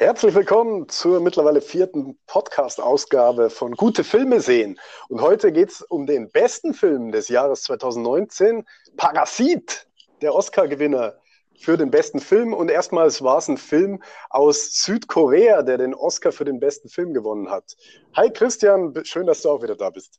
Herzlich 0.00 0.34
willkommen 0.34 0.88
zur 0.88 1.20
mittlerweile 1.20 1.60
vierten 1.60 2.18
Podcast-Ausgabe 2.26 3.50
von 3.50 3.72
Gute 3.72 4.02
Filme 4.02 4.40
sehen. 4.40 4.80
Und 5.10 5.20
heute 5.20 5.52
geht 5.52 5.68
es 5.68 5.82
um 5.82 6.06
den 6.06 6.30
besten 6.30 6.72
Film 6.72 7.12
des 7.12 7.28
Jahres 7.28 7.64
2019, 7.64 8.64
Parasit, 8.96 9.86
der 10.22 10.34
Oscar-Gewinner 10.34 11.16
für 11.58 11.76
den 11.76 11.90
besten 11.90 12.18
Film. 12.18 12.54
Und 12.54 12.70
erstmals 12.70 13.20
war 13.20 13.36
es 13.36 13.48
ein 13.48 13.58
Film 13.58 14.02
aus 14.30 14.70
Südkorea, 14.72 15.60
der 15.60 15.76
den 15.76 15.92
Oscar 15.92 16.32
für 16.32 16.46
den 16.46 16.60
besten 16.60 16.88
Film 16.88 17.12
gewonnen 17.12 17.50
hat. 17.50 17.76
Hi 18.16 18.30
Christian, 18.30 18.94
schön, 19.04 19.26
dass 19.26 19.42
du 19.42 19.50
auch 19.50 19.62
wieder 19.62 19.76
da 19.76 19.90
bist. 19.90 20.18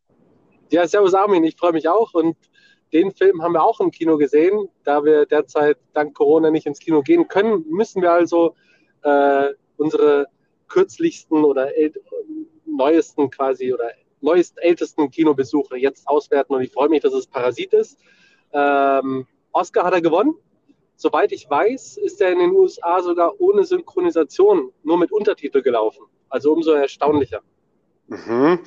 Ja, 0.70 0.88
servus 0.88 1.16
Armin, 1.16 1.44
ich 1.44 1.58
freue 1.58 1.72
mich 1.72 1.90
auch. 1.90 2.14
Und 2.14 2.38
den 2.94 3.12
Film 3.14 3.42
haben 3.42 3.54
wir 3.54 3.64
auch 3.64 3.80
im 3.80 3.90
Kino 3.90 4.18
gesehen. 4.18 4.70
Da 4.84 5.04
wir 5.04 5.26
derzeit 5.26 5.80
dank 5.94 6.14
Corona 6.14 6.52
nicht 6.52 6.68
ins 6.68 6.78
Kino 6.78 7.02
gehen 7.02 7.28
können, 7.28 7.66
müssen 7.68 8.04
wir 8.04 8.12
also 8.12 8.54
äh, 9.02 9.50
unsere 9.82 10.28
kürzlichsten 10.68 11.44
oder 11.44 11.70
neuesten 12.66 13.30
quasi 13.30 13.74
oder 13.74 13.92
neuest 14.22 14.58
ältesten 14.62 15.10
Kinobesuche 15.10 15.78
jetzt 15.78 16.08
auswerten 16.08 16.54
und 16.54 16.62
ich 16.62 16.72
freue 16.72 16.90
mich, 16.90 17.02
dass 17.02 17.14
es 17.14 17.28
Parasit 17.28 17.74
ist. 17.74 18.00
Ähm, 18.54 19.28
Oscar 19.52 19.84
hat 19.84 19.94
er 19.94 20.02
gewonnen. 20.02 20.36
Soweit 20.96 21.32
ich 21.32 21.50
weiß, 21.50 21.98
ist 21.98 22.22
er 22.22 22.32
in 22.32 22.40
den 22.40 22.52
USA 22.52 23.02
sogar 23.02 23.34
ohne 23.42 23.64
Synchronisation, 23.64 24.72
nur 24.84 24.98
mit 25.00 25.12
Untertitel 25.12 25.62
gelaufen. 25.62 26.06
Also 26.30 26.54
umso 26.54 26.72
erstaunlicher. 26.74 27.42
Mhm. 28.12 28.60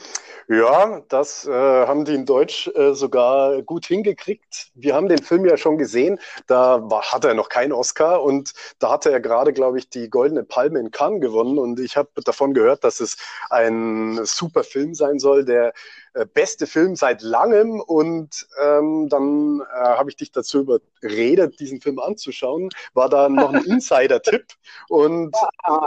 Ja, 0.48 1.02
das 1.08 1.46
äh, 1.46 1.52
haben 1.52 2.04
die 2.06 2.14
in 2.14 2.24
Deutsch 2.24 2.68
äh, 2.74 2.94
sogar 2.94 3.60
gut 3.62 3.86
hingekriegt. 3.86 4.70
Wir 4.74 4.94
haben 4.94 5.08
den 5.08 5.22
Film 5.22 5.44
ja 5.44 5.58
schon 5.58 5.76
gesehen. 5.76 6.18
Da 6.46 6.80
war, 6.90 7.02
hatte 7.12 7.28
er 7.28 7.34
noch 7.34 7.50
keinen 7.50 7.72
Oscar 7.72 8.22
und 8.22 8.52
da 8.78 8.90
hatte 8.92 9.10
er 9.12 9.20
gerade, 9.20 9.52
glaube 9.52 9.78
ich, 9.78 9.90
die 9.90 10.08
Goldene 10.08 10.44
Palme 10.44 10.80
in 10.80 10.90
Cannes 10.90 11.20
gewonnen. 11.20 11.58
Und 11.58 11.78
ich 11.78 11.96
habe 11.96 12.08
davon 12.24 12.54
gehört, 12.54 12.84
dass 12.84 13.00
es 13.00 13.16
ein 13.50 14.20
super 14.24 14.64
Film 14.64 14.94
sein 14.94 15.18
soll, 15.18 15.44
der 15.44 15.74
äh, 16.14 16.24
beste 16.26 16.66
Film 16.66 16.96
seit 16.96 17.20
langem. 17.22 17.80
Und 17.80 18.46
ähm, 18.62 19.08
dann 19.10 19.60
äh, 19.60 19.76
habe 19.76 20.08
ich 20.10 20.16
dich 20.16 20.32
dazu 20.32 20.60
überredet, 20.60 21.60
diesen 21.60 21.82
Film 21.82 21.98
anzuschauen. 21.98 22.70
War 22.94 23.08
da 23.10 23.28
noch 23.28 23.52
ein 23.52 23.64
Insider-Tipp. 23.64 24.46
Und 24.88 25.36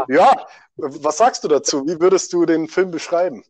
ja, 0.10 0.48
was 0.78 1.18
sagst 1.18 1.44
du 1.44 1.48
dazu? 1.48 1.86
Wie 1.88 2.00
würdest 2.00 2.34
du 2.34 2.46
den 2.46 2.68
Film 2.68 2.92
beschreiben? 2.92 3.44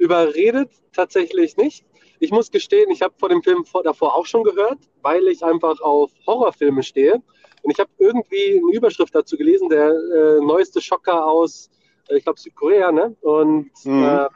Überredet 0.00 0.70
tatsächlich 0.92 1.58
nicht. 1.58 1.84
Ich 2.20 2.30
muss 2.30 2.50
gestehen, 2.50 2.90
ich 2.90 3.02
habe 3.02 3.14
vor 3.18 3.28
dem 3.28 3.42
Film 3.42 3.64
davor 3.84 4.16
auch 4.16 4.24
schon 4.24 4.44
gehört, 4.44 4.78
weil 5.02 5.28
ich 5.28 5.44
einfach 5.44 5.78
auf 5.80 6.10
Horrorfilme 6.26 6.82
stehe. 6.82 7.22
Und 7.62 7.70
ich 7.70 7.78
habe 7.78 7.90
irgendwie 7.98 8.62
eine 8.62 8.72
Überschrift 8.72 9.14
dazu 9.14 9.36
gelesen, 9.36 9.68
der 9.68 9.90
äh, 9.90 10.40
neueste 10.40 10.80
Schocker 10.80 11.26
aus, 11.26 11.68
äh, 12.08 12.16
ich 12.16 12.24
glaube, 12.24 12.40
Südkorea, 12.40 12.90
ne? 12.90 13.14
Und 13.20 13.70
mhm. 13.84 14.04
äh, 14.04 14.28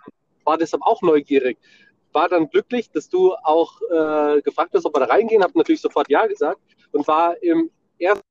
war 0.44 0.58
deshalb 0.58 0.82
auch 0.82 1.00
neugierig. 1.00 1.56
War 2.12 2.28
dann 2.28 2.50
glücklich, 2.50 2.90
dass 2.90 3.08
du 3.08 3.32
auch 3.32 3.80
äh, 3.90 4.42
gefragt 4.42 4.72
hast, 4.74 4.84
ob 4.84 4.94
wir 4.94 5.00
da 5.00 5.06
reingehen. 5.06 5.42
Habe 5.42 5.56
natürlich 5.56 5.80
sofort 5.80 6.10
Ja 6.10 6.26
gesagt 6.26 6.60
und 6.92 7.08
war 7.08 7.42
im 7.42 7.70
ersten 7.98 8.22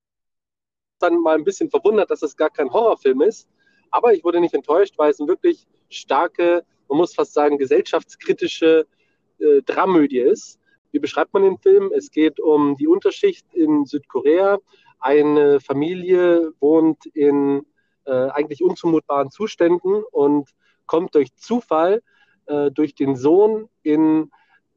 dann 0.99 1.19
mal 1.19 1.35
ein 1.35 1.43
bisschen 1.43 1.69
verwundert, 1.69 2.11
dass 2.11 2.21
es 2.21 2.37
gar 2.37 2.51
kein 2.51 2.71
Horrorfilm 2.71 3.21
ist. 3.21 3.49
Aber 3.89 4.13
ich 4.13 4.23
wurde 4.23 4.39
nicht 4.39 4.53
enttäuscht, 4.53 4.93
weil 4.97 5.11
es 5.11 5.19
eine 5.19 5.27
wirklich 5.27 5.67
starke, 5.89 6.63
man 6.87 6.97
muss 6.97 7.15
fast 7.15 7.33
sagen, 7.33 7.57
gesellschaftskritische 7.57 8.85
äh, 9.39 9.61
Dramödie 9.63 10.19
ist. 10.19 10.59
Wie 10.91 10.99
beschreibt 10.99 11.33
man 11.33 11.43
den 11.43 11.57
Film? 11.57 11.91
Es 11.95 12.11
geht 12.11 12.39
um 12.39 12.77
die 12.77 12.87
Unterschicht 12.87 13.45
in 13.53 13.85
Südkorea. 13.85 14.59
Eine 14.99 15.59
Familie 15.59 16.53
wohnt 16.59 17.05
in 17.07 17.65
äh, 18.05 18.11
eigentlich 18.11 18.63
unzumutbaren 18.63 19.31
Zuständen 19.31 20.03
und 20.11 20.49
kommt 20.85 21.15
durch 21.15 21.33
Zufall 21.35 22.01
äh, 22.45 22.71
durch 22.71 22.93
den 22.95 23.15
Sohn 23.15 23.69
in 23.83 24.31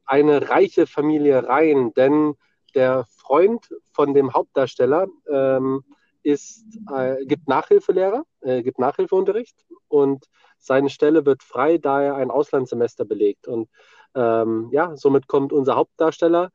eine 0.04 0.48
reiche 0.48 0.86
Familie 0.86 1.46
rein. 1.46 1.92
Denn 1.94 2.34
der 2.74 3.06
Freund 3.08 3.68
von 3.92 4.14
dem 4.14 4.32
Hauptdarsteller 4.32 5.08
ähm, 5.30 5.82
ist, 6.22 6.64
äh, 6.92 7.24
gibt 7.24 7.48
Nachhilfelehrer, 7.48 8.24
äh, 8.40 8.62
gibt 8.62 8.78
Nachhilfeunterricht 8.78 9.64
und 9.88 10.26
seine 10.66 10.90
Stelle 10.90 11.24
wird 11.24 11.42
frei, 11.42 11.78
da 11.78 12.02
er 12.02 12.16
ein 12.16 12.30
Auslandssemester 12.30 13.04
belegt. 13.04 13.46
Und 13.46 13.68
ähm, 14.14 14.68
ja, 14.72 14.96
somit 14.96 15.28
kommt 15.28 15.52
unser 15.52 15.76
Hauptdarsteller 15.76 16.50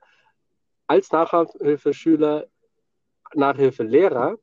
als 0.87 1.11
Nachhilfeschüler, 1.11 2.47
Nachhilfelehrer 3.33 4.37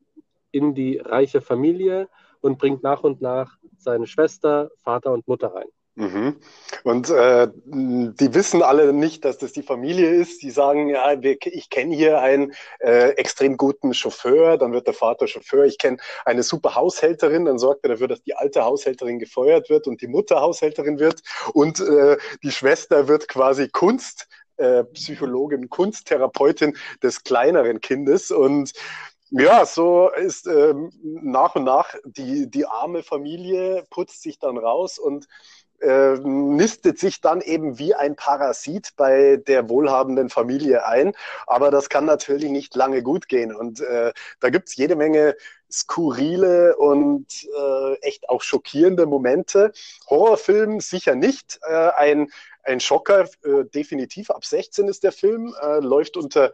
in 0.50 0.74
die 0.74 0.98
reiche 0.98 1.42
Familie 1.42 2.08
und 2.40 2.58
bringt 2.58 2.82
nach 2.82 3.02
und 3.02 3.20
nach 3.20 3.58
seine 3.76 4.06
Schwester, 4.06 4.70
Vater 4.78 5.12
und 5.12 5.28
Mutter 5.28 5.54
rein. 5.54 5.68
Mhm. 5.98 6.36
Und 6.84 7.10
äh, 7.10 7.48
die 7.64 8.32
wissen 8.32 8.62
alle 8.62 8.92
nicht, 8.92 9.24
dass 9.24 9.36
das 9.36 9.52
die 9.52 9.64
Familie 9.64 10.10
ist. 10.10 10.42
Die 10.42 10.52
sagen, 10.52 10.88
ja, 10.88 11.20
wir, 11.20 11.36
ich 11.44 11.70
kenne 11.70 11.92
hier 11.92 12.20
einen 12.20 12.52
äh, 12.78 13.10
extrem 13.16 13.56
guten 13.56 13.92
Chauffeur, 13.92 14.58
dann 14.58 14.72
wird 14.72 14.86
der 14.86 14.94
Vater 14.94 15.26
Chauffeur. 15.26 15.64
Ich 15.64 15.76
kenne 15.76 15.96
eine 16.24 16.44
super 16.44 16.76
Haushälterin, 16.76 17.46
dann 17.46 17.58
sorgt 17.58 17.84
er 17.84 17.90
dafür, 17.90 18.06
dass 18.06 18.22
die 18.22 18.36
alte 18.36 18.64
Haushälterin 18.64 19.18
gefeuert 19.18 19.70
wird 19.70 19.88
und 19.88 20.00
die 20.00 20.06
Mutter 20.06 20.40
Haushälterin 20.40 21.00
wird. 21.00 21.20
Und 21.52 21.80
äh, 21.80 22.16
die 22.44 22.52
Schwester 22.52 23.08
wird 23.08 23.26
quasi 23.26 23.68
Kunst. 23.68 24.28
Äh, 24.56 24.82
Psychologin, 24.84 25.68
Kunsttherapeutin 25.68 26.76
des 27.00 27.22
kleineren 27.22 27.80
Kindes 27.80 28.32
und 28.32 28.72
ja, 29.30 29.66
so 29.66 30.08
ist 30.10 30.46
ähm, 30.46 30.90
nach 31.02 31.54
und 31.54 31.64
nach 31.64 31.94
die, 32.04 32.50
die 32.50 32.66
arme 32.66 33.02
Familie 33.02 33.84
putzt 33.90 34.22
sich 34.22 34.38
dann 34.38 34.56
raus 34.56 34.98
und 34.98 35.28
äh, 35.80 36.16
nistet 36.22 36.98
sich 36.98 37.20
dann 37.20 37.40
eben 37.40 37.78
wie 37.78 37.94
ein 37.94 38.16
Parasit 38.16 38.90
bei 38.96 39.36
der 39.36 39.68
wohlhabenden 39.68 40.30
Familie 40.30 40.86
ein. 40.86 41.12
Aber 41.46 41.70
das 41.70 41.88
kann 41.88 42.04
natürlich 42.04 42.50
nicht 42.50 42.74
lange 42.74 43.02
gut 43.02 43.28
gehen. 43.28 43.54
Und 43.54 43.80
äh, 43.80 44.12
da 44.40 44.50
gibt 44.50 44.68
es 44.68 44.76
jede 44.76 44.96
Menge 44.96 45.36
skurrile 45.70 46.76
und 46.76 47.26
äh, 47.56 47.94
echt 48.00 48.28
auch 48.28 48.42
schockierende 48.42 49.06
Momente. 49.06 49.72
Horrorfilm 50.08 50.80
sicher 50.80 51.14
nicht. 51.14 51.58
Äh, 51.62 51.90
ein, 51.96 52.30
ein 52.62 52.80
Schocker, 52.80 53.28
äh, 53.44 53.64
definitiv 53.74 54.30
ab 54.30 54.44
16 54.44 54.88
ist 54.88 55.04
der 55.04 55.12
Film, 55.12 55.54
äh, 55.62 55.80
läuft 55.80 56.16
unter 56.16 56.52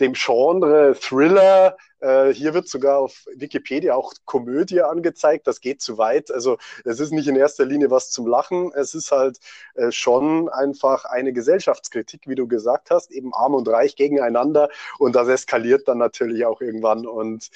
dem 0.00 0.12
Genre 0.14 0.94
Thriller. 1.00 1.76
Äh, 2.00 2.32
hier 2.32 2.54
wird 2.54 2.68
sogar 2.68 2.98
auf 2.98 3.26
Wikipedia 3.34 3.94
auch 3.94 4.12
Komödie 4.24 4.82
angezeigt. 4.82 5.46
Das 5.46 5.60
geht 5.60 5.80
zu 5.80 5.98
weit. 5.98 6.30
Also 6.30 6.58
es 6.84 7.00
ist 7.00 7.12
nicht 7.12 7.28
in 7.28 7.36
erster 7.36 7.64
Linie 7.64 7.90
was 7.90 8.10
zum 8.10 8.26
Lachen. 8.26 8.72
Es 8.74 8.94
ist 8.94 9.12
halt 9.12 9.38
äh, 9.74 9.90
schon 9.90 10.48
einfach 10.48 11.04
eine 11.04 11.32
Gesellschaftskritik, 11.32 12.22
wie 12.26 12.34
du 12.34 12.46
gesagt 12.46 12.90
hast, 12.90 13.10
eben 13.10 13.32
arm 13.34 13.54
und 13.54 13.68
reich 13.68 13.96
gegeneinander. 13.96 14.68
Und 14.98 15.16
das 15.16 15.28
eskaliert 15.28 15.88
dann 15.88 15.98
natürlich 15.98 16.44
auch 16.44 16.60
irgendwann. 16.60 17.06
Und 17.06 17.50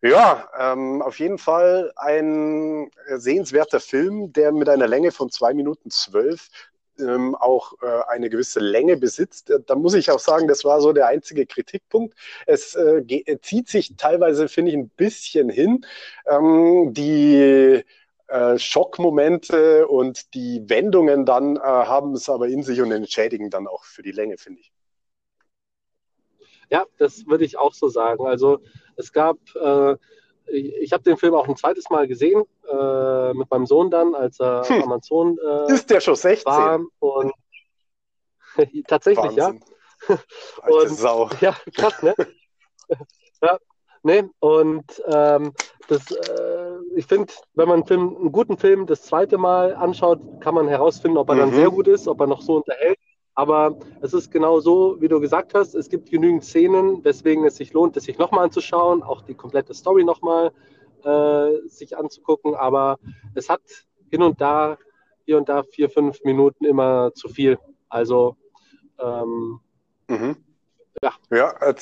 ja, 0.00 0.48
ähm, 0.58 1.00
auf 1.00 1.18
jeden 1.18 1.38
Fall 1.38 1.90
ein 1.96 2.90
sehenswerter 3.16 3.80
Film, 3.80 4.34
der 4.34 4.52
mit 4.52 4.68
einer 4.68 4.86
Länge 4.86 5.12
von 5.12 5.30
zwei 5.30 5.54
Minuten 5.54 5.90
zwölf 5.90 6.50
ähm, 7.00 7.34
auch 7.34 7.74
äh, 7.82 8.02
eine 8.08 8.30
gewisse 8.30 8.60
Länge 8.60 8.96
besitzt. 8.96 9.50
Äh, 9.50 9.60
da 9.66 9.74
muss 9.74 9.94
ich 9.94 10.10
auch 10.10 10.18
sagen, 10.18 10.48
das 10.48 10.64
war 10.64 10.80
so 10.80 10.92
der 10.92 11.06
einzige 11.08 11.46
Kritikpunkt. 11.46 12.14
Es 12.46 12.74
äh, 12.74 12.98
äh 12.98 13.40
zieht 13.40 13.68
sich 13.68 13.96
teilweise, 13.96 14.48
finde 14.48 14.70
ich, 14.70 14.76
ein 14.76 14.88
bisschen 14.90 15.48
hin. 15.48 15.84
Ähm, 16.26 16.92
die 16.94 17.84
äh, 18.28 18.58
Schockmomente 18.58 19.86
und 19.86 20.34
die 20.34 20.62
Wendungen 20.68 21.26
dann 21.26 21.56
äh, 21.56 21.60
haben 21.60 22.14
es 22.14 22.28
aber 22.28 22.48
in 22.48 22.62
sich 22.62 22.80
und 22.80 22.90
entschädigen 22.90 23.50
dann 23.50 23.66
auch 23.66 23.84
für 23.84 24.02
die 24.02 24.12
Länge, 24.12 24.38
finde 24.38 24.60
ich. 24.60 24.72
Ja, 26.70 26.86
das 26.98 27.26
würde 27.26 27.44
ich 27.44 27.58
auch 27.58 27.74
so 27.74 27.88
sagen. 27.88 28.26
Also 28.26 28.60
es 28.96 29.12
gab 29.12 29.36
ich 30.46 30.92
habe 30.92 31.02
den 31.02 31.16
Film 31.16 31.34
auch 31.34 31.48
ein 31.48 31.56
zweites 31.56 31.90
Mal 31.90 32.06
gesehen, 32.06 32.42
äh, 32.70 33.32
mit 33.34 33.50
meinem 33.50 33.66
Sohn 33.66 33.90
dann, 33.90 34.14
als 34.14 34.40
er 34.40 34.62
hm. 34.66 34.82
Amazon 34.82 35.38
äh, 35.38 35.72
Ist 35.72 35.90
der 35.90 36.00
schon 36.00 36.16
16? 36.16 36.44
War 36.44 36.80
und 36.98 37.32
tatsächlich, 38.86 39.36
Wahnsinn. 39.36 39.60
ja. 40.08 40.18
und, 40.68 40.88
Sau. 40.90 41.30
Ja, 41.40 41.56
krass, 41.74 42.02
ne? 42.02 42.14
ja, 43.42 43.58
ne, 44.02 44.30
und 44.40 45.02
ähm, 45.06 45.52
das, 45.88 46.10
äh, 46.10 46.70
ich 46.94 47.06
finde, 47.06 47.32
wenn 47.54 47.68
man 47.68 47.78
einen, 47.80 47.86
Film, 47.86 48.16
einen 48.16 48.32
guten 48.32 48.56
Film 48.56 48.86
das 48.86 49.02
zweite 49.02 49.38
Mal 49.38 49.74
anschaut, 49.74 50.20
kann 50.40 50.54
man 50.54 50.68
herausfinden, 50.68 51.18
ob 51.18 51.28
er 51.28 51.34
mhm. 51.36 51.40
dann 51.40 51.54
sehr 51.54 51.70
gut 51.70 51.88
ist, 51.88 52.08
ob 52.08 52.20
er 52.20 52.26
noch 52.26 52.42
so 52.42 52.56
unterhält. 52.56 52.98
Aber 53.34 53.76
es 54.00 54.12
ist 54.12 54.30
genau 54.30 54.60
so, 54.60 55.00
wie 55.00 55.08
du 55.08 55.20
gesagt 55.20 55.54
hast, 55.54 55.74
es 55.74 55.88
gibt 55.88 56.10
genügend 56.10 56.44
Szenen, 56.44 57.04
weswegen 57.04 57.44
es 57.44 57.56
sich 57.56 57.72
lohnt, 57.72 57.96
es 57.96 58.04
sich 58.04 58.18
nochmal 58.18 58.44
anzuschauen, 58.44 59.02
auch 59.02 59.22
die 59.22 59.34
komplette 59.34 59.74
Story 59.74 60.04
nochmal 60.04 60.52
äh, 61.04 61.66
sich 61.66 61.96
anzugucken. 61.96 62.54
Aber 62.54 62.98
es 63.34 63.48
hat 63.48 63.62
hin 64.10 64.22
und 64.22 64.40
da, 64.40 64.78
hier 65.24 65.36
und 65.36 65.48
da 65.48 65.64
vier, 65.64 65.90
fünf 65.90 66.22
Minuten 66.22 66.64
immer 66.64 67.12
zu 67.14 67.28
viel. 67.28 67.58
Also 67.88 68.36
ähm, 69.00 69.60
mhm. 70.08 70.36
ja. 71.02 71.12
Ja, 71.30 71.72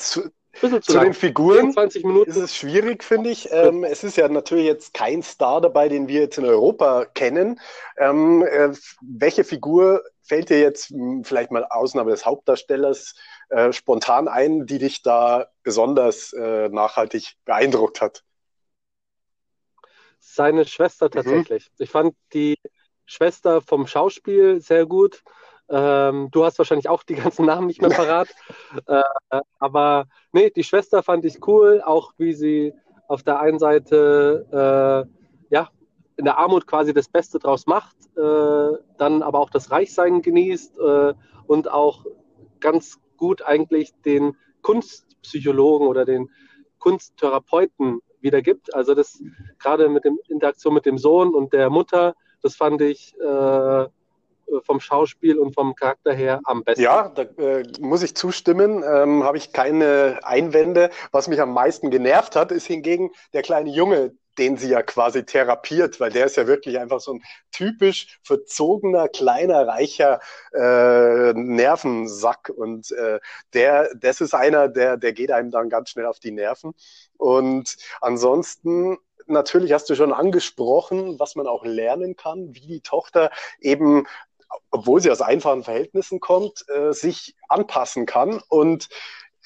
zu, 0.59 0.79
zu, 0.79 0.99
den 0.99 1.13
Figuren 1.13 1.73
20 1.73 2.05
Minuten. 2.05 2.29
ist 2.29 2.37
es 2.37 2.55
schwierig, 2.55 3.03
finde 3.03 3.29
ich. 3.31 3.51
Ähm, 3.51 3.83
es 3.83 4.03
ist 4.03 4.17
ja 4.17 4.27
natürlich 4.27 4.65
jetzt 4.65 4.93
kein 4.93 5.23
Star 5.23 5.61
dabei, 5.61 5.89
den 5.89 6.07
wir 6.07 6.21
jetzt 6.21 6.37
in 6.37 6.45
Europa 6.45 7.05
kennen. 7.05 7.59
Ähm, 7.97 8.43
äh, 8.43 8.71
welche 9.01 9.43
Figur 9.43 10.03
fällt 10.21 10.49
dir 10.49 10.59
jetzt 10.59 10.89
hm, 10.89 11.23
vielleicht 11.23 11.51
mal 11.51 11.65
Ausnahme 11.65 12.11
des 12.11 12.25
Hauptdarstellers 12.25 13.15
äh, 13.49 13.73
spontan 13.73 14.27
ein, 14.27 14.65
die 14.65 14.77
dich 14.77 15.01
da 15.01 15.47
besonders 15.63 16.33
äh, 16.33 16.69
nachhaltig 16.69 17.35
beeindruckt 17.45 18.01
hat? 18.01 18.23
Seine 20.19 20.65
Schwester 20.65 21.07
mhm. 21.07 21.11
tatsächlich. 21.11 21.69
Mhm. 21.77 21.83
Ich 21.83 21.89
fand 21.89 22.15
die 22.33 22.57
Schwester 23.05 23.61
vom 23.61 23.87
Schauspiel 23.87 24.61
sehr 24.61 24.85
gut. 24.85 25.23
Ähm, 25.69 26.29
du 26.31 26.43
hast 26.43 26.57
wahrscheinlich 26.57 26.89
auch 26.89 27.03
die 27.03 27.15
ganzen 27.15 27.45
Namen 27.45 27.67
nicht 27.67 27.81
mehr 27.81 27.89
parat. 27.89 28.27
äh, 28.87 29.01
aber 29.59 30.05
nee, 30.31 30.49
die 30.49 30.63
Schwester 30.63 31.03
fand 31.03 31.25
ich 31.25 31.45
cool, 31.47 31.81
auch 31.83 32.13
wie 32.17 32.33
sie 32.33 32.73
auf 33.07 33.23
der 33.23 33.39
einen 33.39 33.59
Seite 33.59 35.07
äh, 35.09 35.53
ja, 35.53 35.69
in 36.17 36.25
der 36.25 36.37
Armut 36.37 36.67
quasi 36.67 36.93
das 36.93 37.07
Beste 37.07 37.39
draus 37.39 37.65
macht, 37.65 37.95
äh, 38.17 38.77
dann 38.97 39.23
aber 39.23 39.39
auch 39.39 39.49
das 39.49 39.71
Reichsein 39.71 40.21
genießt 40.21 40.79
äh, 40.79 41.13
und 41.47 41.71
auch 41.71 42.05
ganz 42.59 42.99
gut 43.17 43.41
eigentlich 43.41 43.93
den 44.05 44.35
Kunstpsychologen 44.61 45.87
oder 45.87 46.05
den 46.05 46.29
Kunsttherapeuten 46.79 47.99
wiedergibt. 48.21 48.73
Also 48.73 48.95
das 48.95 49.21
gerade 49.59 49.89
mit 49.89 50.05
der 50.05 50.13
Interaktion 50.29 50.73
mit 50.73 50.85
dem 50.85 50.97
Sohn 50.97 51.33
und 51.33 51.53
der 51.53 51.69
Mutter, 51.69 52.15
das 52.41 52.55
fand 52.55 52.81
ich 52.81 53.15
äh, 53.19 53.87
vom 54.63 54.79
Schauspiel 54.79 55.39
und 55.39 55.53
vom 55.53 55.75
Charakter 55.75 56.13
her 56.13 56.41
am 56.45 56.63
besten. 56.63 56.83
Ja, 56.83 57.09
da 57.09 57.23
äh, 57.23 57.63
muss 57.79 58.03
ich 58.03 58.15
zustimmen, 58.15 58.83
ähm, 58.83 59.23
habe 59.23 59.37
ich 59.37 59.53
keine 59.53 60.19
Einwände. 60.23 60.89
Was 61.11 61.27
mich 61.27 61.41
am 61.41 61.53
meisten 61.53 61.89
genervt 61.91 62.35
hat, 62.35 62.51
ist 62.51 62.67
hingegen 62.67 63.11
der 63.33 63.41
kleine 63.41 63.69
Junge, 63.69 64.13
den 64.37 64.57
sie 64.57 64.69
ja 64.69 64.81
quasi 64.81 65.25
therapiert, 65.25 65.99
weil 65.99 66.11
der 66.11 66.25
ist 66.25 66.37
ja 66.37 66.47
wirklich 66.47 66.79
einfach 66.79 66.99
so 66.99 67.13
ein 67.13 67.23
typisch 67.51 68.19
verzogener, 68.23 69.07
kleiner, 69.07 69.67
reicher 69.67 70.19
äh, 70.53 71.33
Nervensack. 71.33 72.49
Und 72.49 72.91
äh, 72.91 73.19
der, 73.53 73.93
das 73.95 74.21
ist 74.21 74.33
einer, 74.33 74.69
der, 74.69 74.97
der 74.97 75.13
geht 75.13 75.31
einem 75.31 75.51
dann 75.51 75.69
ganz 75.69 75.89
schnell 75.89 76.05
auf 76.05 76.19
die 76.19 76.31
Nerven. 76.31 76.73
Und 77.17 77.77
ansonsten 78.01 78.97
natürlich 79.27 79.71
hast 79.71 79.89
du 79.89 79.95
schon 79.95 80.13
angesprochen, 80.13 81.19
was 81.19 81.35
man 81.35 81.47
auch 81.47 81.63
lernen 81.63 82.15
kann, 82.15 82.53
wie 82.53 82.67
die 82.67 82.81
Tochter 82.81 83.31
eben 83.61 84.05
obwohl 84.71 85.01
sie 85.01 85.11
aus 85.11 85.21
einfachen 85.21 85.63
Verhältnissen 85.63 86.19
kommt, 86.19 86.65
äh, 86.69 86.93
sich 86.93 87.35
anpassen 87.47 88.05
kann 88.05 88.41
und 88.49 88.89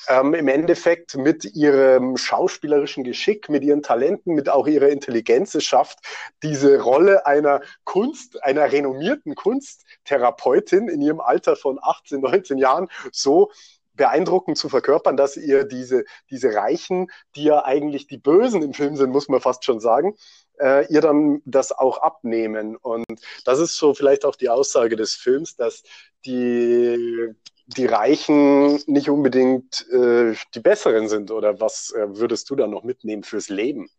ähm, 0.07 0.33
im 0.33 0.47
Endeffekt 0.47 1.15
mit 1.17 1.43
ihrem 1.43 2.17
schauspielerischen 2.17 3.03
Geschick, 3.03 3.49
mit 3.49 3.63
ihren 3.63 3.81
Talenten, 3.81 4.35
mit 4.35 4.47
auch 4.49 4.67
ihrer 4.67 4.89
Intelligenz 4.89 5.55
es 5.55 5.63
schafft, 5.63 5.99
diese 6.43 6.79
Rolle 6.81 7.25
einer 7.25 7.61
Kunst, 7.83 8.43
einer 8.43 8.71
renommierten 8.71 9.35
Kunsttherapeutin 9.35 10.87
in 10.87 11.01
ihrem 11.01 11.19
Alter 11.19 11.55
von 11.55 11.79
18, 11.81 12.21
19 12.21 12.57
Jahren 12.57 12.89
so 13.11 13.51
beeindruckend 13.97 14.57
zu 14.57 14.69
verkörpern, 14.69 15.17
dass 15.17 15.35
ihr 15.35 15.65
diese, 15.65 16.05
diese 16.29 16.53
Reichen, 16.53 17.07
die 17.35 17.43
ja 17.43 17.65
eigentlich 17.65 18.07
die 18.07 18.17
Bösen 18.17 18.61
im 18.61 18.73
Film 18.73 18.95
sind, 18.95 19.11
muss 19.11 19.27
man 19.27 19.41
fast 19.41 19.65
schon 19.65 19.79
sagen, 19.79 20.15
äh, 20.59 20.91
ihr 20.91 21.01
dann 21.01 21.41
das 21.45 21.71
auch 21.71 21.97
abnehmen. 21.99 22.75
Und 22.77 23.05
das 23.45 23.59
ist 23.59 23.77
so 23.77 23.93
vielleicht 23.93 24.25
auch 24.25 24.35
die 24.35 24.49
Aussage 24.49 24.95
des 24.95 25.15
Films, 25.15 25.55
dass 25.55 25.83
die, 26.25 27.33
die 27.67 27.85
Reichen 27.85 28.79
nicht 28.85 29.09
unbedingt 29.09 29.87
äh, 29.91 30.33
die 30.53 30.59
Besseren 30.59 31.09
sind. 31.09 31.31
Oder 31.31 31.59
was 31.59 31.91
äh, 31.91 32.07
würdest 32.17 32.49
du 32.49 32.55
da 32.55 32.67
noch 32.67 32.83
mitnehmen 32.83 33.23
fürs 33.23 33.49
Leben? 33.49 33.89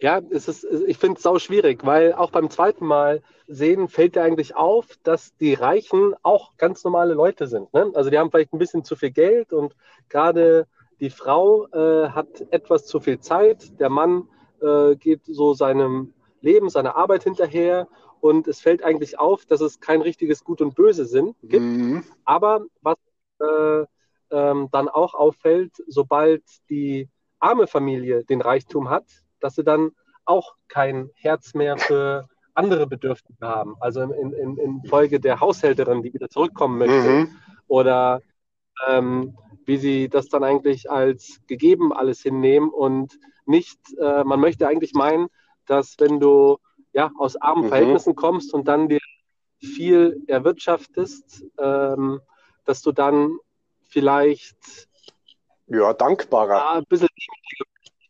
Ja, 0.00 0.20
es 0.30 0.48
ist, 0.48 0.64
ich 0.64 0.98
finde 0.98 1.16
es 1.16 1.22
sau 1.22 1.38
schwierig, 1.38 1.84
weil 1.84 2.12
auch 2.12 2.30
beim 2.30 2.50
zweiten 2.50 2.86
Mal 2.86 3.22
sehen 3.46 3.88
fällt 3.88 4.16
dir 4.16 4.22
eigentlich 4.22 4.56
auf, 4.56 4.86
dass 5.02 5.36
die 5.36 5.54
Reichen 5.54 6.14
auch 6.22 6.56
ganz 6.56 6.84
normale 6.84 7.14
Leute 7.14 7.46
sind. 7.46 7.72
Ne? 7.72 7.90
Also 7.94 8.10
die 8.10 8.18
haben 8.18 8.30
vielleicht 8.30 8.52
ein 8.52 8.58
bisschen 8.58 8.84
zu 8.84 8.96
viel 8.96 9.10
Geld 9.10 9.52
und 9.52 9.74
gerade 10.08 10.66
die 11.00 11.10
Frau 11.10 11.66
äh, 11.68 12.10
hat 12.10 12.46
etwas 12.50 12.86
zu 12.86 13.00
viel 13.00 13.20
Zeit, 13.20 13.78
der 13.80 13.88
Mann 13.88 14.28
äh, 14.60 14.96
geht 14.96 15.24
so 15.24 15.54
seinem 15.54 16.12
Leben, 16.40 16.68
seiner 16.68 16.96
Arbeit 16.96 17.24
hinterher 17.24 17.88
und 18.20 18.48
es 18.48 18.60
fällt 18.60 18.82
eigentlich 18.82 19.18
auf, 19.18 19.46
dass 19.46 19.60
es 19.60 19.80
kein 19.80 20.02
richtiges 20.02 20.44
Gut 20.44 20.60
und 20.60 20.74
Böse 20.74 21.04
sind, 21.04 21.36
gibt. 21.42 21.64
Mhm. 21.64 22.04
Aber 22.24 22.64
was 22.82 22.96
äh, 23.40 23.84
ähm, 24.30 24.68
dann 24.72 24.88
auch 24.88 25.14
auffällt, 25.14 25.72
sobald 25.86 26.42
die 26.68 27.08
arme 27.38 27.66
Familie 27.66 28.24
den 28.24 28.40
Reichtum 28.40 28.90
hat, 28.90 29.04
dass 29.40 29.54
sie 29.54 29.64
dann 29.64 29.90
auch 30.24 30.54
kein 30.68 31.10
Herz 31.14 31.54
mehr 31.54 31.78
für 31.78 32.28
andere 32.54 32.86
Bedürfnisse 32.86 33.46
haben. 33.46 33.76
Also 33.80 34.02
in, 34.02 34.32
in, 34.32 34.56
in 34.58 34.84
Folge 34.84 35.20
der 35.20 35.40
Haushälterin, 35.40 36.02
die 36.02 36.12
wieder 36.12 36.28
zurückkommen 36.28 36.78
möchte. 36.78 37.08
Mhm. 37.08 37.36
Oder 37.68 38.20
ähm, 38.86 39.36
wie 39.64 39.76
sie 39.76 40.08
das 40.08 40.28
dann 40.28 40.44
eigentlich 40.44 40.90
als 40.90 41.40
gegeben 41.46 41.92
alles 41.92 42.22
hinnehmen 42.22 42.70
und 42.70 43.18
nicht, 43.46 43.78
äh, 44.00 44.24
man 44.24 44.40
möchte 44.40 44.66
eigentlich 44.66 44.92
meinen, 44.94 45.28
dass 45.66 45.96
wenn 45.98 46.20
du 46.20 46.58
ja 46.92 47.10
aus 47.18 47.36
armen 47.36 47.64
mhm. 47.64 47.68
Verhältnissen 47.68 48.14
kommst 48.14 48.52
und 48.52 48.66
dann 48.68 48.88
dir 48.88 49.00
viel 49.60 50.22
erwirtschaftest, 50.26 51.44
ähm, 51.58 52.20
dass 52.64 52.82
du 52.82 52.92
dann 52.92 53.38
vielleicht 53.88 54.88
ja, 55.66 55.92
dankbarer. 55.92 56.76
ein 56.76 56.84
bisschen 56.88 57.08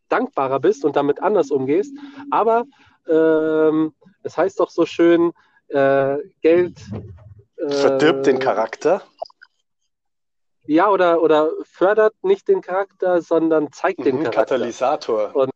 dankbarer 0.09 0.61
bist 0.61 0.85
und 0.85 0.97
damit 0.97 1.23
anders 1.23 1.51
umgehst. 1.51 1.95
Aber 2.31 2.65
ähm, 3.09 3.95
es 4.23 4.37
heißt 4.37 4.61
doch 4.61 4.71
so 4.71 4.87
schön, 4.87 5.33
äh, 5.69 6.17
Geld 6.41 6.81
äh, 7.57 7.71
verdirbt 7.71 8.27
den 8.27 8.39
Charakter. 8.39 9.03
Ja, 10.67 10.91
oder, 10.91 11.23
oder 11.23 11.51
fördert 11.65 12.15
nicht 12.23 12.47
den 12.49 12.61
Charakter, 12.61 13.23
sondern 13.23 13.73
zeigt 13.73 14.01
mhm, 14.01 14.05
den 14.05 14.17
Charakter. 14.19 14.41
Katalysator. 14.41 15.35
Und, 15.35 15.51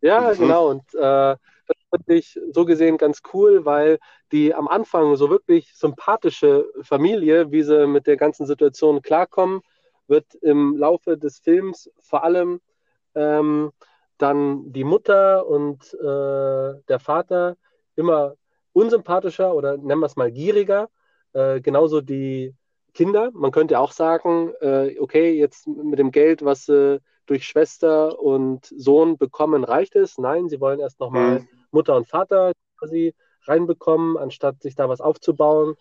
ja, 0.00 0.32
mhm. 0.32 0.38
genau. 0.38 0.70
Und 0.70 0.94
äh, 0.94 1.36
das 1.66 1.76
finde 1.90 2.14
ich 2.14 2.38
so 2.52 2.64
gesehen 2.64 2.96
ganz 2.96 3.22
cool, 3.32 3.64
weil 3.64 3.98
die 4.30 4.54
am 4.54 4.68
Anfang 4.68 5.16
so 5.16 5.30
wirklich 5.30 5.74
sympathische 5.74 6.66
Familie, 6.82 7.50
wie 7.50 7.62
sie 7.62 7.86
mit 7.86 8.06
der 8.06 8.16
ganzen 8.16 8.46
Situation 8.46 9.02
klarkommen, 9.02 9.62
wird 10.06 10.34
im 10.36 10.76
Laufe 10.76 11.16
des 11.16 11.38
Films 11.38 11.90
vor 12.00 12.24
allem 12.24 12.60
ähm, 13.14 13.72
dann 14.18 14.72
die 14.72 14.84
Mutter 14.84 15.46
und 15.46 15.94
äh, 15.94 16.80
der 16.88 16.98
Vater 16.98 17.56
immer 17.96 18.34
unsympathischer 18.72 19.54
oder 19.54 19.76
nennen 19.76 20.00
wir 20.00 20.06
es 20.06 20.16
mal 20.16 20.30
gieriger. 20.30 20.88
Äh, 21.32 21.60
genauso 21.60 22.00
die 22.00 22.54
Kinder. 22.94 23.30
Man 23.32 23.50
könnte 23.50 23.78
auch 23.78 23.92
sagen, 23.92 24.52
äh, 24.60 24.98
okay, 24.98 25.32
jetzt 25.32 25.66
mit 25.66 25.98
dem 25.98 26.10
Geld, 26.10 26.44
was 26.44 26.66
sie 26.66 27.00
durch 27.26 27.46
Schwester 27.46 28.20
und 28.20 28.66
Sohn 28.66 29.16
bekommen, 29.16 29.64
reicht 29.64 29.96
es. 29.96 30.18
Nein, 30.18 30.48
sie 30.48 30.60
wollen 30.60 30.80
erst 30.80 31.00
nochmal 31.00 31.40
mhm. 31.40 31.48
Mutter 31.70 31.96
und 31.96 32.06
Vater 32.06 32.52
quasi 32.78 33.14
reinbekommen, 33.44 34.18
anstatt 34.18 34.62
sich 34.62 34.74
da 34.74 34.88
was 34.88 35.00
aufzubauen, 35.00 35.74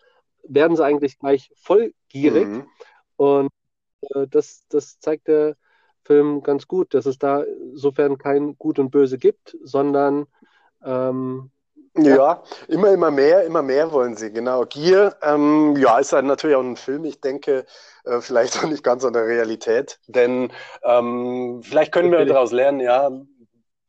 werden 0.43 0.75
sie 0.75 0.85
eigentlich 0.85 1.19
gleich 1.19 1.51
vollgierig. 1.55 2.47
Mhm. 2.47 2.67
Und 3.17 3.49
äh, 4.13 4.27
das, 4.27 4.63
das 4.69 4.99
zeigt 4.99 5.27
der 5.27 5.55
Film 6.03 6.43
ganz 6.43 6.67
gut, 6.67 6.93
dass 6.93 7.05
es 7.05 7.17
da 7.17 7.43
insofern 7.43 8.17
kein 8.17 8.57
Gut 8.57 8.79
und 8.79 8.91
Böse 8.91 9.17
gibt, 9.17 9.57
sondern 9.63 10.25
ähm, 10.83 11.51
ja. 11.97 12.15
ja, 12.15 12.43
immer, 12.69 12.91
immer 12.91 13.11
mehr, 13.11 13.43
immer 13.43 13.61
mehr 13.61 13.91
wollen 13.91 14.15
sie, 14.15 14.31
genau. 14.31 14.63
Gier, 14.65 15.15
ähm, 15.21 15.75
ja, 15.75 15.99
ist 15.99 16.13
halt 16.13 16.25
natürlich 16.25 16.55
auch 16.55 16.63
ein 16.63 16.77
Film, 16.77 17.03
ich 17.03 17.19
denke, 17.19 17.65
äh, 18.05 18.21
vielleicht 18.21 18.57
auch 18.57 18.69
nicht 18.69 18.83
ganz 18.83 19.03
an 19.03 19.13
der 19.13 19.25
Realität, 19.25 19.99
denn 20.07 20.51
ähm, 20.83 21.61
vielleicht 21.63 21.91
können 21.91 22.11
wir 22.11 22.25
daraus 22.25 22.53
lernen, 22.53 22.79
ja, 22.79 23.09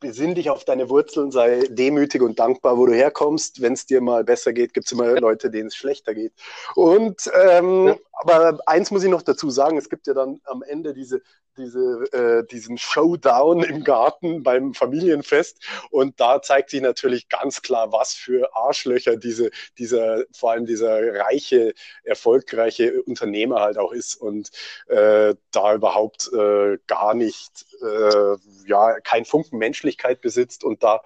besinn 0.03 0.35
dich 0.35 0.49
auf 0.49 0.65
deine 0.65 0.89
Wurzeln, 0.89 1.31
sei 1.31 1.63
demütig 1.69 2.21
und 2.21 2.37
dankbar, 2.37 2.77
wo 2.77 2.85
du 2.85 2.93
herkommst. 2.93 3.61
Wenn 3.61 3.71
es 3.71 3.85
dir 3.85 4.01
mal 4.01 4.25
besser 4.25 4.51
geht, 4.51 4.73
gibt 4.73 4.85
es 4.85 4.91
immer 4.91 5.17
Leute, 5.17 5.49
denen 5.49 5.67
es 5.67 5.77
schlechter 5.77 6.13
geht. 6.13 6.33
Und 6.75 7.31
ähm, 7.33 7.87
ja. 7.87 7.95
aber 8.11 8.59
eins 8.65 8.91
muss 8.91 9.05
ich 9.05 9.09
noch 9.09 9.21
dazu 9.21 9.49
sagen, 9.49 9.77
es 9.77 9.87
gibt 9.89 10.05
ja 10.07 10.13
dann 10.13 10.41
am 10.43 10.61
Ende 10.61 10.93
diese 10.93 11.21
diese, 11.57 12.05
äh, 12.11 12.45
diesen 12.47 12.77
Showdown 12.77 13.63
im 13.63 13.83
Garten 13.83 14.43
beim 14.43 14.73
Familienfest. 14.73 15.59
Und 15.89 16.19
da 16.19 16.41
zeigt 16.41 16.69
sich 16.69 16.81
natürlich 16.81 17.29
ganz 17.29 17.61
klar, 17.61 17.91
was 17.91 18.13
für 18.13 18.55
Arschlöcher 18.55 19.17
diese, 19.17 19.51
dieser, 19.77 20.23
vor 20.33 20.51
allem 20.51 20.65
dieser 20.65 21.13
reiche, 21.15 21.73
erfolgreiche 22.03 23.01
Unternehmer 23.03 23.61
halt 23.61 23.77
auch 23.77 23.91
ist 23.91 24.15
und 24.15 24.49
äh, 24.87 25.35
da 25.51 25.75
überhaupt 25.75 26.31
äh, 26.33 26.77
gar 26.87 27.13
nicht, 27.13 27.65
äh, 27.81 28.35
ja, 28.65 28.99
kein 29.01 29.25
Funken 29.25 29.57
Menschlichkeit 29.57 30.21
besitzt 30.21 30.63
und 30.63 30.83
da 30.83 31.01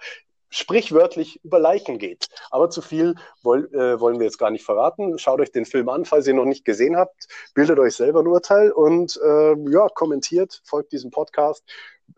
sprichwörtlich 0.50 1.40
über 1.44 1.58
Leichen 1.58 1.98
geht. 1.98 2.28
Aber 2.50 2.70
zu 2.70 2.82
viel 2.82 3.14
woll, 3.42 3.72
äh, 3.74 4.00
wollen 4.00 4.18
wir 4.18 4.26
jetzt 4.26 4.38
gar 4.38 4.50
nicht 4.50 4.64
verraten. 4.64 5.18
Schaut 5.18 5.40
euch 5.40 5.52
den 5.52 5.66
Film 5.66 5.88
an, 5.88 6.04
falls 6.04 6.26
ihr 6.26 6.34
noch 6.34 6.44
nicht 6.44 6.64
gesehen 6.64 6.96
habt. 6.96 7.28
Bildet 7.54 7.78
euch 7.78 7.94
selber 7.94 8.20
ein 8.20 8.26
Urteil 8.26 8.72
und 8.72 9.18
äh, 9.22 9.54
ja, 9.70 9.88
kommentiert, 9.88 10.62
folgt 10.64 10.92
diesem 10.92 11.10
Podcast, 11.10 11.64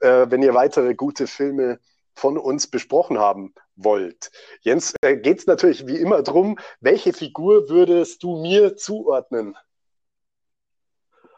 äh, 0.01 0.27
wenn 0.29 0.43
ihr 0.43 0.55
weitere 0.55 0.95
gute 0.95 1.27
Filme 1.27 1.79
von 2.15 2.37
uns 2.37 2.67
besprochen 2.67 3.19
haben 3.19 3.55
wollt. 3.77 4.31
Jens, 4.61 4.95
äh, 5.01 5.17
geht 5.17 5.39
es 5.39 5.47
natürlich 5.47 5.87
wie 5.87 5.97
immer 5.97 6.23
darum, 6.23 6.59
welche 6.81 7.13
Figur 7.13 7.69
würdest 7.69 8.23
du 8.23 8.43
mir 8.43 8.77
zuordnen? 8.77 9.57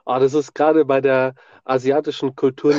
Ah, 0.05 0.19
das 0.19 0.35
ist 0.35 0.55
gerade 0.55 0.85
bei 0.85 1.01
der 1.01 1.35
asiatischen 1.65 2.35
Kultur 2.35 2.75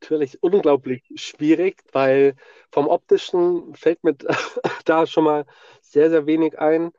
natürlich 0.00 0.42
unglaublich 0.42 1.04
schwierig, 1.14 1.82
weil 1.92 2.34
vom 2.74 2.88
optischen 2.88 3.72
fällt 3.76 4.02
mir 4.02 4.16
da 4.84 5.06
schon 5.06 5.22
mal 5.22 5.46
sehr, 5.80 6.10
sehr 6.10 6.26
wenig 6.26 6.58
ein. 6.58 6.90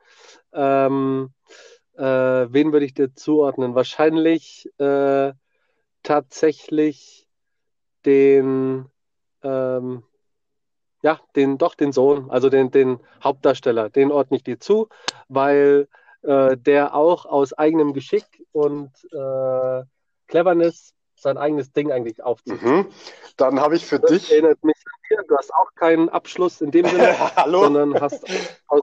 Ähm, 0.54 1.34
äh, 1.98 2.02
wen 2.02 2.72
würde 2.72 2.86
ich 2.86 2.94
dir 2.94 3.14
zuordnen? 3.14 3.74
Wahrscheinlich 3.74 4.70
äh, 4.78 5.34
tatsächlich 6.02 7.28
den, 8.06 8.86
ähm, 9.42 10.02
ja, 11.02 11.20
den, 11.36 11.58
doch 11.58 11.74
den 11.74 11.92
Sohn, 11.92 12.30
also 12.30 12.48
den, 12.48 12.70
den 12.70 12.98
Hauptdarsteller, 13.22 13.90
den 13.90 14.10
ordne 14.10 14.38
ich 14.38 14.44
dir 14.44 14.58
zu, 14.58 14.88
weil 15.28 15.88
äh, 16.22 16.56
der 16.56 16.94
auch 16.94 17.26
aus 17.26 17.52
eigenem 17.52 17.92
Geschick 17.92 18.24
und 18.52 18.92
äh, 19.12 19.82
Cleverness 20.26 20.94
sein 21.16 21.38
eigenes 21.38 21.72
Ding 21.72 21.90
eigentlich 21.90 22.22
aufzieht. 22.22 22.62
Mhm. 22.62 22.86
Dann 23.36 23.60
habe 23.60 23.76
ich 23.76 23.84
für 23.84 23.98
das 23.98 24.10
dich. 24.10 24.32
Erinnert 24.32 24.62
mich 24.62 24.76
an 24.76 25.00
dir. 25.10 25.24
Du 25.28 25.36
hast 25.36 25.52
auch 25.54 25.74
keinen 25.74 26.08
Abschluss 26.08 26.60
in 26.60 26.70
dem 26.70 26.86
Sinne, 26.86 27.16
Hallo? 27.36 27.64
sondern 27.64 28.00
hast. 28.00 28.24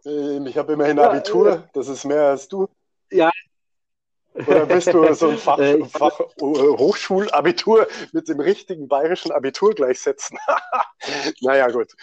Ähm, 0.06 0.48
ich 0.48 0.58
habe 0.58 0.74
immerhin 0.74 0.98
Abitur, 0.98 1.50
ja, 1.50 1.70
das 1.74 1.88
ist 1.88 2.04
mehr 2.04 2.30
als 2.30 2.48
du. 2.48 2.68
Ja. 3.12 3.30
Oder 4.34 4.66
bist 4.66 4.92
du 4.92 5.13
so 5.13 5.30
ein 5.30 5.38
Fach, 5.38 5.60
äh, 5.60 5.86
Fach 5.86 6.20
äh, 6.20 6.24
Hochschulabitur 6.42 7.88
mit 8.12 8.28
dem 8.28 8.40
richtigen 8.40 8.88
bayerischen 8.88 9.32
Abitur 9.32 9.75
gleichsetzen? 9.75 10.40
naja, 11.42 11.68
gut. 11.68 11.94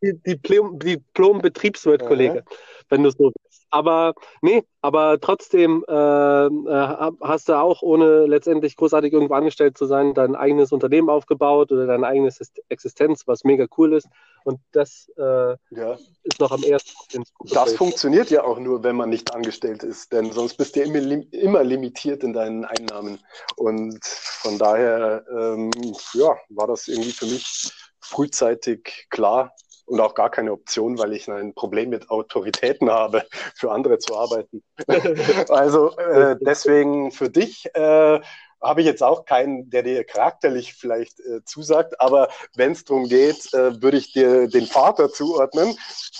Diplom-Betriebswirt-Kollege, 0.00 2.44
wenn 2.88 3.02
du 3.02 3.10
so 3.10 3.32
aber 3.74 4.14
nee, 4.40 4.62
aber 4.82 5.18
trotzdem 5.20 5.84
äh, 5.88 6.46
äh 6.46 7.10
hast 7.20 7.48
du 7.48 7.54
auch, 7.54 7.82
ohne 7.82 8.26
letztendlich 8.26 8.76
großartig 8.76 9.12
irgendwo 9.12 9.34
angestellt 9.34 9.76
zu 9.76 9.86
sein, 9.86 10.14
dein 10.14 10.36
eigenes 10.36 10.70
Unternehmen 10.70 11.10
aufgebaut 11.10 11.72
oder 11.72 11.86
deine 11.86 12.06
eigene 12.06 12.30
Existenz, 12.68 13.26
was 13.26 13.42
mega 13.42 13.66
cool 13.76 13.94
ist. 13.94 14.06
Und 14.44 14.60
das 14.70 15.10
äh, 15.16 15.56
ja. 15.70 15.98
ist 16.22 16.38
noch 16.38 16.52
am 16.52 16.62
ersten. 16.62 17.24
Das 17.50 17.74
funktioniert 17.74 18.30
ja 18.30 18.44
auch 18.44 18.60
nur, 18.60 18.84
wenn 18.84 18.94
man 18.94 19.10
nicht 19.10 19.34
angestellt 19.34 19.82
ist, 19.82 20.12
denn 20.12 20.30
sonst 20.30 20.54
bist 20.54 20.76
du 20.76 20.80
ja 20.80 20.86
immer, 20.86 21.24
immer 21.32 21.64
limitiert 21.64 22.22
in 22.22 22.32
deinen 22.32 22.64
Einnahmen. 22.64 23.18
Und 23.56 24.04
von 24.04 24.56
daher, 24.56 25.24
ähm, 25.28 25.72
ja, 26.12 26.36
war 26.50 26.68
das 26.68 26.86
irgendwie 26.86 27.10
für 27.10 27.26
mich 27.26 27.72
frühzeitig 28.00 29.06
klar, 29.10 29.52
und 29.86 30.00
auch 30.00 30.14
gar 30.14 30.30
keine 30.30 30.52
Option, 30.52 30.98
weil 30.98 31.12
ich 31.12 31.28
ein 31.28 31.54
Problem 31.54 31.90
mit 31.90 32.10
Autoritäten 32.10 32.90
habe, 32.90 33.24
für 33.54 33.70
andere 33.70 33.98
zu 33.98 34.16
arbeiten. 34.16 34.62
also 35.48 35.96
äh, 35.96 36.36
deswegen 36.40 37.10
für 37.10 37.30
dich 37.30 37.66
äh, 37.74 38.20
habe 38.64 38.80
ich 38.80 38.86
jetzt 38.86 39.02
auch 39.02 39.24
keinen, 39.24 39.70
der 39.70 39.82
dir 39.82 40.04
charakterlich 40.04 40.74
vielleicht 40.74 41.20
äh, 41.20 41.44
zusagt, 41.44 42.00
aber 42.00 42.28
wenn 42.56 42.72
es 42.72 42.84
darum 42.84 43.08
geht, 43.08 43.52
äh, 43.52 43.80
würde 43.82 43.98
ich 43.98 44.12
dir 44.12 44.48
den 44.48 44.66
Vater 44.66 45.10
zuordnen, 45.10 45.76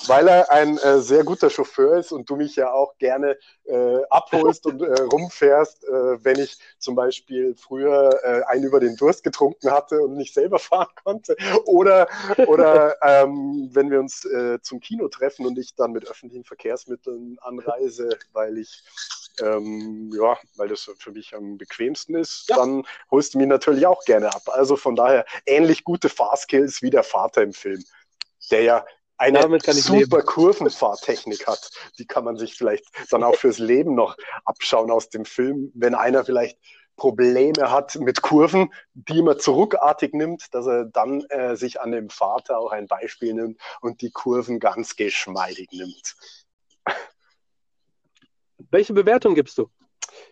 weil 0.06 0.28
er 0.28 0.50
ein 0.50 0.78
äh, 0.78 1.00
sehr 1.00 1.24
guter 1.24 1.50
Chauffeur 1.50 1.98
ist 1.98 2.12
und 2.12 2.28
du 2.28 2.36
mich 2.36 2.56
ja 2.56 2.72
auch 2.72 2.98
gerne 2.98 3.36
äh, 3.64 4.02
abholst 4.10 4.66
und 4.66 4.82
äh, 4.82 5.02
rumfährst, 5.02 5.84
äh, 5.84 6.22
wenn 6.22 6.38
ich 6.38 6.58
zum 6.78 6.94
Beispiel 6.94 7.54
früher 7.56 8.44
einen 8.46 8.64
über 8.64 8.78
den 8.78 8.96
Durst 8.96 9.24
getrunken 9.24 9.70
hatte 9.70 10.00
und 10.00 10.16
nicht 10.16 10.34
selber 10.34 10.58
fahren 10.60 10.88
konnte. 11.02 11.36
Oder, 11.64 12.08
oder 12.46 12.96
ähm, 13.02 13.70
wenn 13.72 13.90
wir 13.90 14.00
uns 14.00 14.26
zum 14.62 14.80
Kino 14.80 15.08
treffen 15.08 15.46
und 15.46 15.58
ich 15.58 15.74
dann 15.74 15.92
mit 15.92 16.08
öffentlichen 16.08 16.44
Verkehrsmitteln 16.44 17.38
anreise, 17.40 18.10
weil 18.32 18.58
ich 18.58 18.82
ähm, 19.40 20.10
ja, 20.14 20.38
weil 20.56 20.68
das 20.68 20.90
für 20.98 21.12
mich 21.12 21.34
am 21.34 21.58
bequemsten 21.58 22.14
ist, 22.14 22.48
ja. 22.48 22.56
dann 22.56 22.86
holst 23.10 23.34
du 23.34 23.38
mich 23.38 23.46
natürlich 23.46 23.86
auch 23.86 24.04
gerne 24.04 24.34
ab. 24.34 24.42
Also 24.46 24.76
von 24.76 24.96
daher 24.96 25.24
ähnlich 25.46 25.84
gute 25.84 26.08
Fahrskills 26.08 26.82
wie 26.82 26.90
der 26.90 27.02
Vater 27.02 27.42
im 27.42 27.52
Film, 27.52 27.82
der 28.50 28.62
ja 28.62 28.86
eine 29.16 29.40
super 29.58 29.98
leben. 29.98 30.26
Kurvenfahrtechnik 30.26 31.46
hat. 31.46 31.70
Die 31.98 32.06
kann 32.06 32.24
man 32.24 32.36
sich 32.36 32.54
vielleicht 32.56 32.84
dann 33.10 33.22
auch 33.22 33.36
fürs 33.36 33.58
Leben 33.58 33.94
noch 33.94 34.16
abschauen 34.44 34.90
aus 34.90 35.08
dem 35.08 35.24
Film, 35.24 35.70
wenn 35.74 35.94
einer 35.94 36.24
vielleicht 36.24 36.58
Probleme 36.96 37.70
hat 37.70 37.96
mit 37.96 38.22
Kurven, 38.22 38.72
die 38.94 39.22
man 39.22 39.38
zurückartig 39.38 40.12
nimmt, 40.12 40.54
dass 40.54 40.66
er 40.66 40.84
dann 40.84 41.24
äh, 41.28 41.56
sich 41.56 41.80
an 41.80 41.90
dem 41.90 42.08
Vater 42.08 42.58
auch 42.58 42.70
ein 42.70 42.86
Beispiel 42.86 43.34
nimmt 43.34 43.60
und 43.80 44.00
die 44.00 44.10
Kurven 44.10 44.60
ganz 44.60 44.94
geschmeidig 44.94 45.70
nimmt. 45.72 46.14
Welche 48.70 48.92
Bewertung 48.92 49.34
gibst 49.34 49.58
du? 49.58 49.68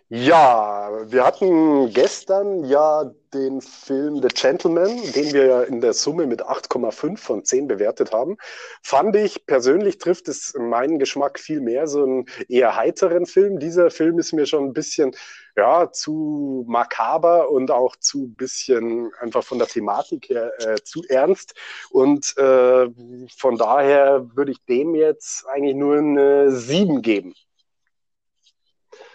Ja, 0.09 0.91
wir 1.07 1.25
hatten 1.25 1.91
gestern 1.91 2.65
ja 2.65 3.11
den 3.33 3.63
Film 3.63 4.21
The 4.21 4.29
Gentleman, 4.29 5.01
den 5.15 5.33
wir 5.33 5.47
ja 5.47 5.63
in 5.63 5.81
der 5.81 5.95
Summe 5.95 6.27
mit 6.27 6.43
8,5 6.45 7.17
von 7.17 7.45
10 7.47 7.67
bewertet 7.67 8.13
haben. 8.13 8.37
Fand 8.83 9.17
ich 9.17 9.47
persönlich 9.47 9.97
trifft 9.97 10.29
es 10.29 10.53
meinen 10.59 10.99
Geschmack 10.99 11.41
viel 11.41 11.63
mehr, 11.63 11.87
so 11.87 12.03
einen 12.03 12.27
eher 12.51 12.77
heiteren 12.77 13.25
Film. 13.25 13.59
Dieser 13.59 13.91
Film 13.91 14.19
ist 14.19 14.35
mir 14.35 14.45
schon 14.45 14.65
ein 14.65 14.73
bisschen 14.75 15.13
ja, 15.57 15.91
zu 15.91 16.65
makaber 16.69 17.51
und 17.51 17.71
auch 17.71 17.97
zu 17.97 18.29
bisschen 18.37 19.11
einfach 19.19 19.43
von 19.43 19.59
der 19.59 19.69
Thematik 19.69 20.29
her 20.29 20.53
äh, 20.59 20.77
zu 20.85 21.03
ernst. 21.09 21.55
Und 21.91 22.37
äh, 22.37 22.89
von 23.35 23.57
daher 23.57 24.27
würde 24.35 24.53
ich 24.53 24.63
dem 24.67 24.95
jetzt 24.95 25.47
eigentlich 25.49 25.77
nur 25.77 25.97
eine 25.97 26.51
7 26.51 27.01
geben. 27.01 27.35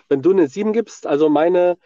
Wenn 0.09 0.21
du 0.21 0.31
eine 0.31 0.47
7 0.47 0.73
gibst, 0.73 1.05
also 1.05 1.29
meine, 1.29 1.77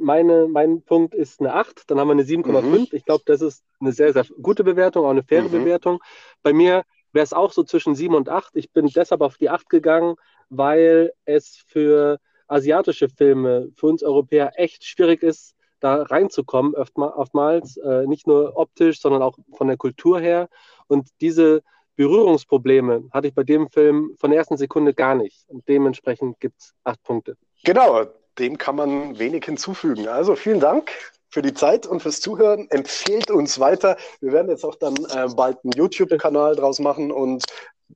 meine, 0.00 0.46
mein 0.48 0.82
Punkt 0.82 1.14
ist 1.14 1.40
eine 1.40 1.54
8, 1.54 1.90
dann 1.90 1.98
haben 1.98 2.08
wir 2.08 2.12
eine 2.12 2.24
7,5. 2.24 2.62
Mhm. 2.62 2.86
Ich 2.92 3.04
glaube, 3.04 3.24
das 3.26 3.40
ist 3.40 3.64
eine 3.80 3.92
sehr, 3.92 4.12
sehr 4.12 4.24
gute 4.40 4.64
Bewertung, 4.64 5.04
auch 5.04 5.10
eine 5.10 5.22
faire 5.22 5.44
mhm. 5.44 5.50
Bewertung. 5.50 6.00
Bei 6.42 6.52
mir 6.52 6.84
wäre 7.12 7.24
es 7.24 7.32
auch 7.32 7.52
so 7.52 7.62
zwischen 7.62 7.94
7 7.94 8.14
und 8.14 8.28
8. 8.28 8.56
Ich 8.56 8.72
bin 8.72 8.86
deshalb 8.86 9.20
auf 9.20 9.38
die 9.38 9.50
8 9.50 9.68
gegangen, 9.68 10.16
weil 10.50 11.12
es 11.24 11.62
für 11.66 12.18
asiatische 12.46 13.08
Filme, 13.08 13.70
für 13.74 13.86
uns 13.86 14.02
Europäer 14.02 14.52
echt 14.56 14.84
schwierig 14.84 15.22
ist, 15.22 15.54
da 15.80 16.02
reinzukommen, 16.02 16.74
oftmals, 16.74 17.76
äh, 17.76 18.06
nicht 18.06 18.26
nur 18.26 18.56
optisch, 18.56 19.00
sondern 19.00 19.22
auch 19.22 19.36
von 19.52 19.68
der 19.68 19.76
Kultur 19.76 20.20
her. 20.20 20.48
Und 20.86 21.08
diese 21.20 21.62
Berührungsprobleme 21.96 23.08
hatte 23.12 23.28
ich 23.28 23.34
bei 23.34 23.44
dem 23.44 23.68
Film 23.70 24.14
von 24.18 24.30
der 24.30 24.38
ersten 24.38 24.56
Sekunde 24.56 24.94
gar 24.94 25.14
nicht. 25.14 25.44
Und 25.48 25.68
dementsprechend 25.68 26.40
gibt 26.40 26.60
es 26.60 26.74
acht 26.84 27.02
Punkte. 27.02 27.36
Genau, 27.64 28.04
dem 28.38 28.58
kann 28.58 28.76
man 28.76 29.18
wenig 29.18 29.44
hinzufügen. 29.44 30.08
Also 30.08 30.34
vielen 30.34 30.60
Dank 30.60 30.90
für 31.30 31.42
die 31.42 31.54
Zeit 31.54 31.86
und 31.86 32.00
fürs 32.00 32.20
Zuhören. 32.20 32.68
Empfehlt 32.70 33.30
uns 33.30 33.58
weiter. 33.58 33.96
Wir 34.20 34.32
werden 34.32 34.48
jetzt 34.48 34.64
auch 34.64 34.76
dann 34.76 34.96
äh, 34.96 35.28
bald 35.34 35.58
einen 35.64 35.72
YouTube-Kanal 35.72 36.56
draus 36.56 36.78
machen 36.78 37.12
und 37.12 37.44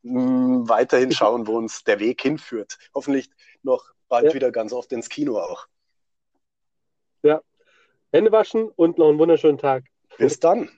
mh, 0.03 0.23
mm, 0.23 0.69
weiterhin 0.69 1.13
schauen, 1.13 1.47
wo 1.47 1.57
uns 1.57 1.85
der 1.85 2.01
Weg 2.01 2.23
hinführt. 2.23 2.79
Hoffentlich 2.95 3.31
noch 3.63 3.85
bald 4.09 4.27
ja. 4.27 4.35
wieder 4.35 4.51
ganz 4.51 4.73
oft 4.73 4.93
ins 4.93 5.09
Kino 5.09 5.39
auch. 5.39 5.67
Ja. 7.23 7.41
Hände 8.13 8.33
waschen 8.33 8.71
und 8.75 8.99
noch 8.99 9.09
einen 9.09 9.19
wunderschönen 9.19 9.59
Tag. 9.59 9.85
Bis 10.17 10.41
dann. 10.41 10.71